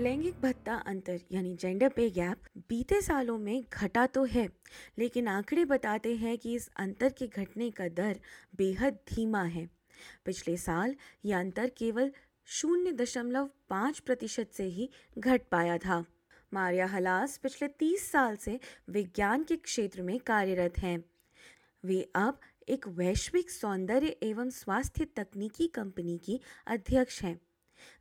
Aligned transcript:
लैंगिक 0.00 0.34
भत्ता 0.40 0.74
अंतर 0.86 1.20
यानी 1.32 1.54
जेंडर 1.54 1.88
पे 1.88 2.08
गैप 2.10 2.44
बीते 2.68 3.00
सालों 3.02 3.36
में 3.38 3.64
घटा 3.72 4.06
तो 4.06 4.22
है, 4.24 4.46
लेकिन 4.98 5.28
आंकड़े 5.28 5.64
बताते 5.64 6.14
हैं 6.16 6.36
कि 6.38 6.54
इस 6.54 6.68
अंतर 6.76 7.12
के 7.18 7.26
घटने 7.26 7.70
का 7.70 7.88
दर 7.88 8.20
बेहद 8.56 8.98
धीमा 9.08 9.42
है। 9.44 9.68
पिछले 10.24 10.56
साल 10.56 10.94
यह 11.24 11.38
अंतर 11.38 11.70
केवल 11.78 12.12
शून्य 12.48 12.92
दशमलव 12.92 13.50
पाँच 13.70 13.98
प्रतिशत 13.98 14.50
से 14.52 14.64
ही 14.66 14.88
घट 15.18 15.48
पाया 15.50 15.78
था। 15.78 16.04
मारिया 16.52 16.86
हलास 16.86 17.36
पिछले 17.36 17.68
तीस 17.68 18.10
साल 18.12 18.36
से 18.36 18.58
विज्ञान 18.90 19.44
के 19.44 19.56
क्षेत्र 19.56 20.02
में 20.02 20.18
कार्यरत 20.20 20.78
हैं। 20.78 21.02
वे 21.84 22.00
अब 22.14 22.40
एक 22.68 22.88
वैश्विक 22.88 23.50
सौंदर्य 23.50 24.16
एवं 24.22 24.50
स्वास्थ्य 24.52 25.04
तकनीकी 25.16 25.66
कंपनी 25.66 26.18
की 26.18 26.40
अध्यक्ष 26.66 27.22
हैं। 27.22 27.38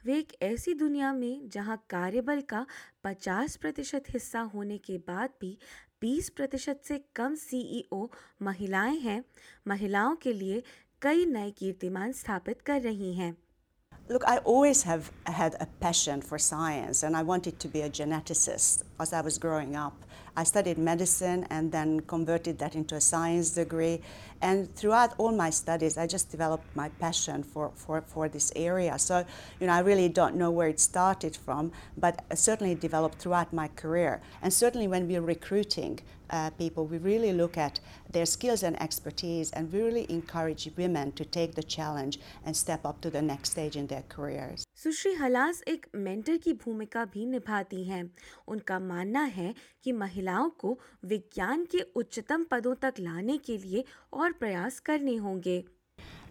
वे 0.06 0.18
एक 0.20 0.34
ऐसी 0.42 0.74
दुनिया 0.74 1.12
में 1.14 1.50
जहाँ 1.50 1.78
कार्यबल 1.90 2.42
का 2.54 2.66
50 3.06 3.56
प्रतिशत 3.56 4.04
हिस्सा 4.14 4.42
होने 4.54 4.78
के 4.78 4.98
बाद 5.08 5.30
भी 5.42 5.58
20 6.04 6.30
प्रतिशत 6.30 6.82
से 6.86 7.04
कम 7.16 7.36
सीईओ 7.36 8.08
महिलाएँ 8.42 9.00
हैं 9.00 9.24
महिलाओं 9.68 10.16
के 10.16 10.34
लिए 10.34 10.64
कई 11.02 11.26
नए 11.26 11.52
कीर्तिमान 11.52 12.12
स्थापित 12.12 12.62
कर 12.62 12.82
रही 12.82 13.14
हैं 13.14 13.36
Look, 14.10 14.24
I 14.26 14.38
always 14.38 14.84
have 14.84 15.12
had 15.26 15.56
a 15.60 15.66
passion 15.82 16.22
for 16.22 16.38
science, 16.40 17.04
and 17.04 17.18
I 17.18 17.24
wanted 17.24 17.60
to 17.60 17.68
be 17.68 17.82
a 17.82 17.90
geneticist 17.90 18.84
as 19.00 19.12
I 19.12 19.20
was 19.20 19.38
growing 19.38 19.76
up. 19.76 20.06
I 20.37 20.45
studied 20.45 20.79
medicine 20.79 21.47
and 21.51 21.71
then 21.71 22.01
converted 22.01 22.59
that 22.59 22.75
into 22.75 22.95
a 22.95 23.01
science 23.01 23.51
degree. 23.51 24.01
And 24.41 24.75
throughout 24.75 25.15
all 25.19 25.33
my 25.33 25.51
studies, 25.51 25.99
I 25.99 26.07
just 26.07 26.31
developed 26.31 26.65
my 26.75 26.89
passion 27.01 27.43
for, 27.43 27.71
for, 27.75 28.01
for 28.01 28.29
this 28.29 28.53
area. 28.57 28.99
So, 28.99 29.25
you 29.61 29.67
know, 29.67 29.75
I 29.75 29.81
really 29.81 30.09
don't 30.09 30.37
know 30.37 30.51
where 30.51 30.69
it 30.69 30.81
started 30.81 31.37
from, 31.37 31.71
but 31.97 32.25
certainly 32.35 32.75
developed 32.75 33.19
throughout 33.19 33.53
my 33.53 33.69
career. 33.69 34.21
And 34.43 34.53
certainly 34.53 34.89
when 34.89 35.07
we're 35.07 35.21
recruiting 35.21 36.01
uh, 36.31 36.51
people, 36.51 36.87
we 36.87 36.99
really 36.99 37.33
look 37.33 37.59
at 37.59 37.79
their 38.11 38.27
skills 38.27 38.63
and 38.63 38.81
expertise 38.83 39.51
and 39.53 39.73
we 39.73 39.83
really 39.83 40.07
encourage 40.11 40.69
women 40.77 41.13
to 41.13 41.25
take 41.25 41.55
the 41.55 41.63
challenge 41.63 42.19
and 42.45 42.57
step 42.57 42.87
up 42.87 43.01
to 43.03 43.11
the 43.11 43.23
next 43.23 43.51
stage 43.51 43.77
in 43.77 43.87
their 43.87 44.05
careers. 44.09 44.65
सुश्री 44.83 45.13
हलास 45.15 45.63
एक 45.69 45.87
mentor 45.95 46.37
की 46.45 46.53
भूमिका 46.65 47.05
भी 47.13 47.27
निभाती 47.27 47.83
हैं 47.89 48.03
उनका 48.49 48.79
मानना 48.79 49.23
है 49.37 49.55
कि 49.85 49.93
महिलाओं 50.28 50.50
को 50.60 50.78
विज्ञान 51.06 51.66
के 51.72 51.82
उच्चतम 51.96 52.44
पदों 52.52 52.74
तक 52.82 52.94
लाने 53.00 53.38
के 53.46 53.58
लिए 53.58 53.84
और 54.14 54.32
प्रयास 54.40 54.80
करने 54.86 55.16
होंगे 55.26 55.64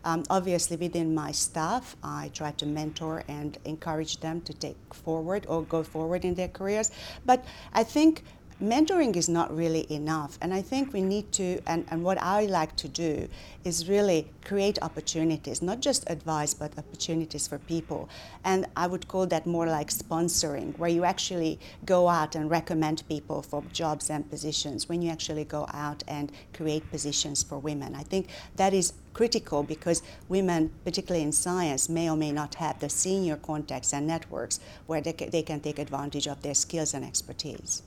Um, 0.08 0.22
obviously, 0.30 0.76
within 0.80 1.08
my 1.14 1.30
staff, 1.32 1.88
I 2.08 2.28
try 2.38 2.50
to 2.58 2.66
mentor 2.74 3.14
and 3.36 3.56
encourage 3.70 4.12
them 4.24 4.40
to 4.48 4.54
take 4.64 4.94
forward 4.98 5.48
or 5.48 5.56
go 5.72 5.80
forward 5.94 6.26
in 6.28 6.36
their 6.40 6.52
careers. 6.58 6.90
But 7.30 7.48
I 7.80 7.82
think 7.94 8.20
mentoring 8.62 9.14
is 9.16 9.28
not 9.28 9.54
really 9.54 9.86
enough. 9.92 10.38
And 10.40 10.54
I 10.54 10.62
think 10.62 10.92
we 10.92 11.02
need 11.02 11.30
to, 11.32 11.60
and, 11.66 11.84
and 11.90 12.02
what 12.02 12.20
I 12.22 12.46
like 12.46 12.74
to 12.76 12.88
do 12.88 13.28
is 13.64 13.88
really 13.88 14.30
create 14.44 14.78
opportunities, 14.80 15.60
not 15.60 15.80
just 15.80 16.08
advice, 16.08 16.54
but 16.54 16.76
opportunities 16.78 17.46
for 17.46 17.58
people. 17.58 18.08
And 18.44 18.66
I 18.76 18.86
would 18.86 19.08
call 19.08 19.26
that 19.26 19.46
more 19.46 19.66
like 19.66 19.90
sponsoring, 19.90 20.78
where 20.78 20.88
you 20.88 21.04
actually 21.04 21.58
go 21.84 22.08
out 22.08 22.34
and 22.34 22.50
recommend 22.50 23.06
people 23.08 23.42
for 23.42 23.62
jobs 23.72 24.08
and 24.08 24.28
positions, 24.30 24.88
when 24.88 25.02
you 25.02 25.10
actually 25.10 25.44
go 25.44 25.66
out 25.72 26.02
and 26.08 26.32
create 26.54 26.90
positions 26.90 27.42
for 27.42 27.58
women. 27.58 27.94
I 27.94 28.04
think 28.04 28.28
that 28.56 28.72
is 28.72 28.94
critical 29.12 29.62
because 29.62 30.02
women, 30.28 30.70
particularly 30.84 31.24
in 31.24 31.32
science, 31.32 31.88
may 31.88 32.08
or 32.08 32.16
may 32.16 32.32
not 32.32 32.54
have 32.56 32.78
the 32.80 32.88
senior 32.88 33.36
contacts 33.36 33.92
and 33.92 34.06
networks 34.06 34.60
where 34.86 35.00
they, 35.00 35.12
they 35.12 35.42
can 35.42 35.60
take 35.60 35.78
advantage 35.78 36.26
of 36.26 36.42
their 36.42 36.54
skills 36.54 36.94
and 36.94 37.04
expertise. 37.04 37.82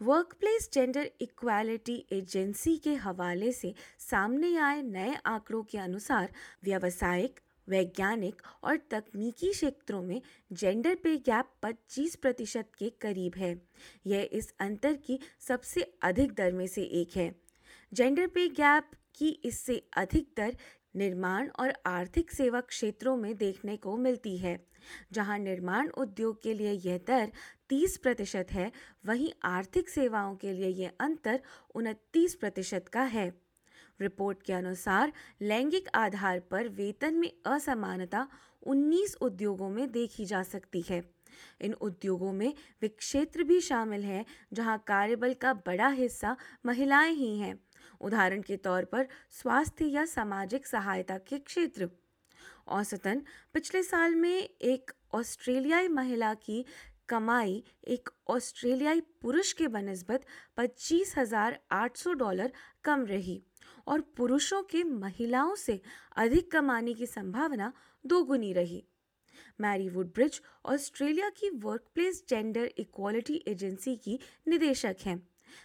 Workplace 0.00 0.68
gender 0.72 1.10
equality 1.20 2.06
agency 2.12 2.76
के 2.76 2.94
हवाले 2.94 3.52
से 3.52 3.74
सामने 3.98 4.56
आए 4.56 4.82
नए 4.82 5.14
आंकड़ों 5.26 5.62
के 5.62 5.78
अनुसार 5.78 6.32
व्यावसायिक, 6.64 7.40
वैज्ञानिक 7.68 8.42
और 8.64 8.76
तकनीकी 8.76 9.50
क्षेत्रों 9.50 10.02
में 10.02 10.20
जेंडर 10.52 10.94
पे 10.94 11.16
गैप 11.16 11.50
25 11.62 12.16
प्रतिशत 12.16 12.70
के 12.78 12.90
करीब 12.90 13.34
है। 13.36 13.62
यह 14.06 14.28
इस 14.32 14.52
अंतर 14.60 14.94
की 14.94 15.18
सबसे 15.40 15.92
अधिक 16.02 16.32
दर 16.32 16.52
में 16.52 16.66
से 16.66 16.82
एक 16.82 17.16
है। 17.16 17.34
जेंडर 17.92 18.26
पे 18.26 18.48
गैप 18.48 18.90
की 19.14 19.28
इससे 19.44 19.82
अधिक 19.96 20.28
दर 20.36 20.56
निर्माण 20.96 21.48
और 21.48 21.74
आर्थिक 21.86 22.30
सेवा 22.30 22.60
क्षेत्रों 22.60 23.16
में 23.16 23.36
देखने 23.36 23.76
को 23.76 23.96
मिलती 23.96 24.36
है। 24.36 24.66
जहाँ 25.12 25.38
निर्माण 25.38 25.88
उद्योग 25.88 26.42
के 26.42 26.54
लिए 26.54 26.72
यह 26.72 26.98
दर 27.06 27.32
30 27.68 27.96
प्रतिशत 27.96 28.46
है, 28.50 28.72
वहीं 29.06 29.32
आर्थिक 29.44 29.88
सेवाओं 29.88 30.36
के 30.36 30.52
लिए 30.52 30.68
यह 30.68 30.90
अंतर 31.00 31.40
उनतीस 31.74 32.34
प्रतिशत 32.34 32.88
का 32.88 33.02
है। 33.02 33.46
रिपोर्ट 34.00 34.42
के 34.42 34.52
अनुसार, 34.52 35.12
लैंगिक 35.42 35.88
आधार 35.94 36.40
पर 36.40 36.68
वेतन 36.68 37.14
में 37.14 37.32
असमानता 37.46 38.28
19 38.62 39.16
उद्योगों 39.16 39.70
में 39.70 39.92
देखी 39.92 40.24
जा 40.24 40.42
सकती 40.42 40.84
है। 40.90 41.16
इन 41.60 41.72
उद्योगों 41.72 42.32
में 42.32 42.54
वे 42.82 42.88
क्षेत्र 42.88 43.42
भी 43.42 43.60
शामिल 43.60 44.04
हैं, 44.04 44.24
जहाँ 44.52 44.84
कार्यबल 44.86 45.34
का 45.34 45.54
बड़ा 45.54 45.88
हिस्सा 45.88 46.36
महिलाएँ 46.66 47.12
ही 47.12 47.38
हैं। 47.38 47.65
उदाहरण 48.00 48.42
के 48.42 48.56
तौर 48.58 48.84
पर 48.84 49.06
स्वास्थ्य 49.32 49.84
या 49.86 50.04
सामाजिक 50.06 50.66
सहायता 50.66 51.18
के 51.18 51.38
क्षेत्र। 51.38 51.88
औसतन, 52.68 53.22
पिछले 53.54 53.82
साल 53.82 54.14
में 54.14 54.38
एक 54.38 54.90
ऑस्ट्रेलियाई 55.14 55.88
महिला 55.88 56.32
की 56.34 56.64
कमाई 57.08 57.62
एक 57.88 58.08
ऑस्ट्रेलियाई 58.28 59.00
पुरुष 59.22 59.52
के 59.52 59.68
बनस्बत 59.68 60.24
पच्चीस 60.56 61.14
हज़ार 61.18 61.58
आठ 61.72 61.96
सौ 61.96 62.12
डॉलर 62.14 62.52
कम 62.84 63.04
रही 63.06 63.40
और 63.86 64.00
पुरुषों 64.16 64.62
के 64.62 64.82
महिलाओं 64.84 65.54
से 65.54 65.80
अधिक 66.16 66.50
कमाने 66.50 66.94
की 66.94 67.06
संभावना 67.06 67.72
दोगुनी 68.04 68.52
रही। 68.52 68.82
मैरी 69.60 69.88
वुडब्रिज, 69.88 70.40
ऑस्ट्रेलिया 70.64 71.28
की 71.30 71.50
वर्कप्लेस 71.58 72.22
जेंडर 72.28 72.70
इक्वालिटी 72.78 73.42
एजेंसी 73.48 73.96
की 73.96 74.18
निदेशक 74.48 74.96
हैं। 75.06 75.16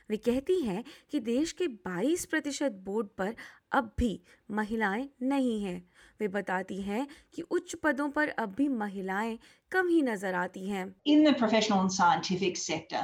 वे 0.09 0.17
कहती 0.17 0.59
हैं 0.61 0.83
कि 1.11 1.19
देश 1.19 1.51
के 1.61 1.67
22 1.87 2.25
प्रतिशत 2.25 2.81
बोर्ड 2.85 3.07
पर 3.17 3.35
अब 3.73 3.91
भी 3.97 4.11
महिलाएँ 4.51 5.09
नहीं 5.21 5.61
हैं 5.63 5.81
वे 6.19 6.27
बताती 6.27 6.81
हैं 6.81 7.07
कि 7.35 7.41
उच्च 7.41 7.75
पदों 7.83 8.09
पर 8.09 8.29
अब 8.43 8.53
भी 8.57 8.67
महिलाएँ 8.67 9.37
कम 9.71 9.87
ही 9.87 10.01
नज़र 10.01 10.35
आती 10.35 10.67
हैं 10.69 10.85
In 11.05 11.23
the 11.23 11.33
professional 11.33 11.81
and 11.81 11.93
scientific 11.93 12.57
sector, 12.57 13.03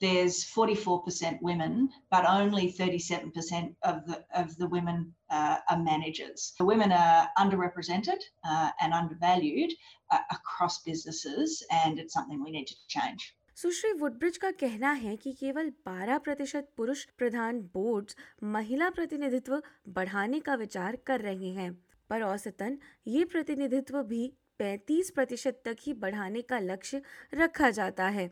there's 0.00 0.44
44% 0.44 1.42
women, 1.42 1.90
but 2.10 2.24
only 2.24 2.72
37% 2.72 3.74
of 3.82 4.06
the 4.06 4.24
of 4.34 4.56
the 4.56 4.68
women 4.68 5.12
uh, 5.30 5.56
are 5.68 5.78
managers. 5.78 6.54
The 6.58 6.64
women 6.64 6.92
are 6.92 7.28
underrepresented 7.36 8.20
uh, 8.48 8.70
and 8.80 8.94
undervalued 8.94 9.72
uh, 10.10 10.18
across 10.30 10.82
businesses, 10.82 11.64
and 11.70 11.98
it's 11.98 12.14
something 12.14 12.42
we 12.42 12.50
need 12.50 12.66
to 12.68 12.76
change. 12.88 13.34
Sushri 13.58 13.92
Woodbridge 13.92 14.36
का 14.36 14.50
कहना 14.50 14.90
है 14.90 15.16
कि 15.16 15.32
केवल 15.32 15.70
12 15.86 16.18
प्रतिशत 16.18 16.68
पुरुष 16.76 17.04
प्रधान 17.18 17.58
boards 17.74 18.16
महिला 18.42 18.90
प्रतिनिधित्व 18.90 19.62
बढ़ाने 19.88 20.40
का 20.40 20.54
विचार 20.54 20.96
कर 21.06 21.20
रहे 21.20 21.50
हैं, 21.50 21.72
पर 22.10 22.22
औसतन 22.22 22.78
ये 23.06 23.24
प्रतिनिधित्व 23.24 24.02
भी 24.02 24.32
35 24.60 25.10
प्रतिशत 25.10 25.62
तक 25.64 25.76
ही 25.80 25.92
बढ़ाने 25.94 26.42
का 26.42 26.58
लक्ष्य 26.58 27.02
रखा 27.34 27.70
जाता 27.70 28.06
है। 28.08 28.30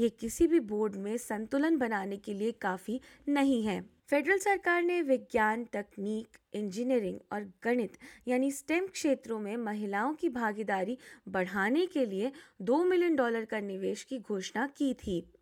ये 0.00 0.08
किसी 0.08 0.46
भी 0.46 0.60
बोर्ड 0.60 0.96
में 0.96 1.16
संतुलन 1.16 1.76
बनाने 1.76 2.16
के 2.16 2.34
लिए 2.34 2.52
काफ़ी 2.52 3.00
नहीं 3.28 3.64
है। 3.64 3.96
फेडरल 4.10 4.38
सरकार 4.38 4.82
ने 4.82 5.02
विज्ञान, 5.02 5.64
तकनीक, 5.64 6.28
इंजीनियरिंग 6.54 7.18
और 7.32 7.52
गणित, 7.64 7.98
यानी 8.28 8.50
स्टेम 8.52 8.86
क्षेत्रों 8.86 9.38
में 9.38 9.56
महिलाओं 9.56 10.14
की 10.14 10.28
भागीदारी 10.28 10.98
बढ़ाने 11.28 11.86
के 11.86 12.06
लिए 12.06 12.32
दो 12.62 12.84
मिलियन 12.84 13.16
डॉलर 13.16 13.44
का 13.44 13.60
निवेश 13.60 14.02
की 14.02 14.18
घोषणा 14.18 14.66
की 14.66 14.94
थी। 14.94 15.32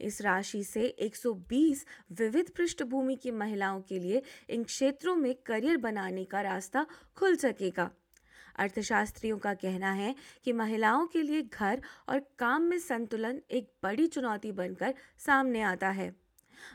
इस 0.00 0.22
राशि 0.22 0.64
से 0.64 0.82
120 0.82 1.86
विविध 2.12 2.50
पृष्ठभूमि 2.50 3.16
की 3.16 3.30
महिलाओं 3.30 3.80
के 3.80 3.98
लिए 3.98 4.22
इन 4.50 4.64
क्षेत्रों 4.64 5.16
में 5.16 5.34
करियर 5.34 5.76
बनाने 5.76 6.24
का 6.24 6.40
रास्ता 6.40 6.86
खुल 7.16 7.36
सकेगा। 7.36 7.90
अर्थशास्त्रियों 8.58 9.38
का 9.38 9.54
कहना 9.62 9.92
है 9.92 10.14
कि 10.44 10.52
महिलाओं 10.52 11.06
के 11.12 11.22
लिए 11.22 11.42
घर 11.42 11.80
और 12.08 12.20
काम 12.38 12.62
में 12.62 12.78
संतुलन 12.78 13.40
एक 13.50 13.70
बड़ी 13.82 14.06
चुनौती 14.06 14.52
बनकर 14.52 14.94
सामने 15.26 15.62
आता 15.62 15.90
है 16.00 16.12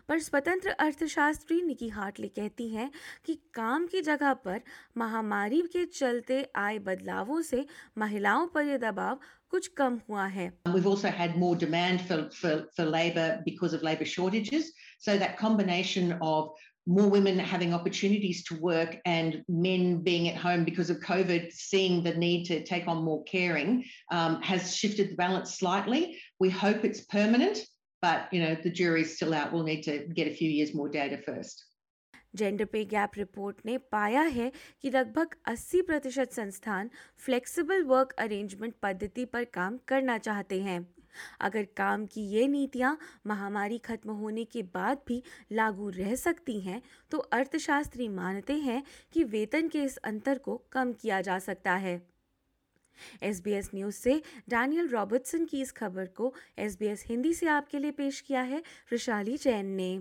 पर 0.09 0.19
स्वतंत्र 0.19 0.69
अर्थशास्त्री 0.79 1.61
निकी 1.61 1.87
हार्टले 1.89 2.27
कहती 2.27 2.67
हैं 2.69 2.89
कि 3.25 3.35
काम 3.53 3.85
की 3.87 4.01
जगह 4.01 4.33
पर 4.45 4.61
महामारी 4.97 5.61
के 5.73 5.85
चलते 5.85 6.41
आए 6.55 6.79
बदलावों 6.87 7.41
से 7.41 7.65
महिलाओं 7.97 8.47
पर 8.47 8.65
यह 8.65 8.77
दबाव 8.77 9.19
कुछ 9.51 9.67
कम 9.77 9.99
हुआ 10.09 10.25
है 10.37 10.51
We've 10.67 10.89
also 10.93 11.11
had 11.19 11.37
more 11.37 11.55
demand 11.55 12.01
for, 12.01 12.19
for, 12.31 12.55
for 12.75 12.85
labour 12.85 13.29
because 13.45 13.73
of 13.73 13.83
labour 13.83 14.05
shortages. 14.05 14.71
So 14.99 15.17
that 15.17 15.37
combination 15.37 16.17
of 16.21 16.51
more 16.88 17.08
women 17.08 17.38
having 17.38 17.72
opportunities 17.72 18.44
to 18.44 18.54
work 18.60 18.98
and 19.06 19.42
men 19.48 20.02
being 20.02 20.28
at 20.28 20.36
home 20.36 20.64
because 20.64 20.90
of 20.90 20.98
COVID, 21.00 21.52
seeing 21.52 22.02
the 22.02 22.14
need 22.14 22.44
to 22.44 22.62
take 22.62 22.86
on 22.86 23.02
more 23.02 23.24
caring, 23.24 23.84
um, 24.10 24.42
has 24.42 24.76
shifted 24.76 25.10
the 25.10 25.16
balance 25.16 25.58
slightly. 25.58 26.18
We 26.38 26.50
hope 26.50 26.84
it's 26.84 27.00
permanent, 27.06 27.60
but 28.02 28.28
you 28.32 28.40
know 28.42 28.54
the 28.54 28.70
jury's 28.70 29.16
still 29.16 29.32
out. 29.32 29.52
We'll 29.52 29.62
need 29.62 29.82
to 29.82 30.06
get 30.14 30.28
a 30.28 30.34
few 30.34 30.50
years 30.50 30.74
more 30.74 30.88
data 30.88 31.18
first. 31.18 31.64
Gender 32.36 32.64
pay 32.64 32.84
gap 32.84 33.10
report 33.16 33.56
ने 33.66 33.76
पाया 33.94 34.22
है 34.36 34.50
कि 34.82 34.90
लगभग 34.90 35.34
80 35.48 35.82
प्रतिशत 35.86 36.32
संस्थान 36.32 36.90
flexible 37.24 37.82
work 37.82 38.12
arrangement 38.18 38.74
पद्धति 38.82 39.24
पर 39.34 39.44
काम 39.54 39.78
करना 39.88 40.18
चाहते 40.18 40.60
हैं 40.62 40.80
अगर 41.41 41.67
काम 41.77 42.05
की 42.05 42.21
ये 42.27 42.47
नीतियाँ 42.47 42.97
महामारी 43.27 43.77
खत्म 43.77 44.11
होने 44.11 44.45
के 44.45 44.63
बाद 44.73 45.01
भी 45.07 45.21
लागू 45.51 45.89
रह 45.89 46.15
सकती 46.15 46.59
हैं 46.59 46.81
तो 47.11 47.17
अर्थशास्त्री 47.17 48.07
मानते 48.09 48.53
हैं 48.53 48.83
कि 49.13 49.23
वेतन 49.23 49.67
के 49.67 49.83
इस 49.83 49.97
अंतर 49.97 50.37
को 50.37 50.61
कम 50.71 50.93
किया 50.93 51.21
जा 51.21 51.39
सकता 51.39 51.75
है। 51.75 52.01
एस 53.23 53.41
बी 53.43 53.51
एस 53.51 53.69
न्यूज़ 53.75 53.95
से 53.95 54.21
डैनियल 54.49 54.87
रॉबर्टसन 54.87 55.45
की 55.45 55.61
इस 55.61 55.71
खबर 55.71 56.05
को 56.05 56.33
एस 56.59 56.77
बी 56.79 56.87
एस 56.87 57.03
हिंदी 57.07 57.33
से 57.33 57.47
आपके 57.47 57.79
लिए 57.79 57.91
पेश 57.91 58.19
किया 58.21 58.41
है, 58.41 58.61
वैशाली 58.91 59.37
जैन 59.37 59.65
ने। 59.65 59.97